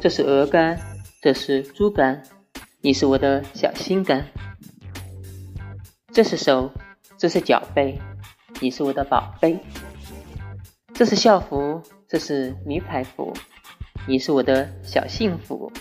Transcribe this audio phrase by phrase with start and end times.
[0.00, 0.78] 这是鹅肝，
[1.22, 2.22] 这是猪肝，
[2.80, 4.26] 你是我的小心肝。
[6.12, 6.70] 这是手，
[7.16, 7.98] 这是脚背，
[8.60, 9.58] 你是我的宝贝。
[10.92, 13.32] 这是校服，这是迷彩服，
[14.06, 15.72] 你是我的小幸福。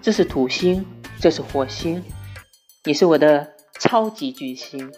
[0.00, 0.84] 这是土星，
[1.20, 2.02] 这是火星，
[2.84, 4.92] 你是我的超级巨星。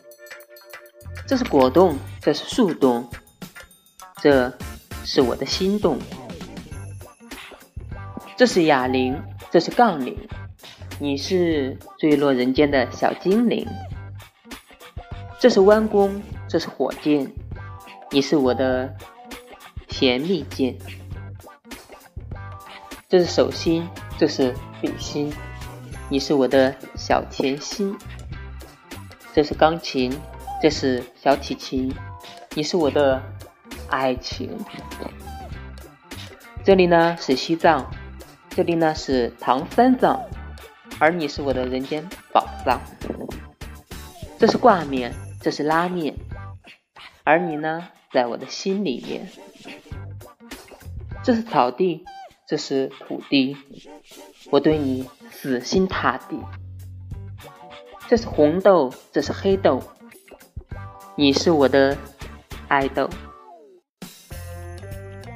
[1.26, 3.08] 这是果冻，这是树洞，
[4.22, 4.52] 这
[5.04, 5.98] 是我的心动。
[8.36, 9.18] 这是哑铃，
[9.50, 10.14] 这是杠铃，
[10.98, 13.66] 你是坠落人间的小精灵。
[15.38, 17.32] 这是弯弓，这是火箭，
[18.10, 18.94] 你是我的
[19.88, 20.76] 甜蜜箭。
[23.08, 25.32] 这是手心，这是笔心，
[26.10, 27.96] 你是我的小甜心。
[29.32, 30.12] 这是钢琴。
[30.62, 31.94] 这是小提琴，
[32.54, 33.22] 你是我的
[33.90, 34.58] 爱情。
[36.64, 37.86] 这里呢是西藏，
[38.56, 40.18] 这里呢是唐三藏，
[40.98, 42.80] 而你是我的人间宝藏。
[44.38, 46.14] 这是挂面，这是拉面，
[47.22, 49.28] 而你呢在我的心里面。
[51.22, 52.06] 这是草地，
[52.46, 53.58] 这是土地，
[54.50, 56.42] 我对你死心塌地。
[58.08, 59.82] 这是红豆，这是黑豆。
[61.14, 61.94] 你是我的
[62.68, 63.10] 爱豆，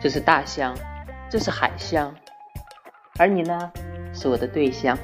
[0.00, 0.74] 这是大象，
[1.28, 2.14] 这是海象，
[3.20, 3.70] 而你呢，
[4.14, 4.96] 是我的对象。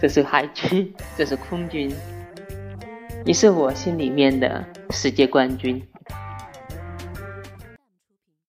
[0.00, 1.92] 这是海军，这是空军，
[3.24, 5.82] 你是我心里面的世界冠军。